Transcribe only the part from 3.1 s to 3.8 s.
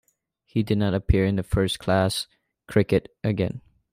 again.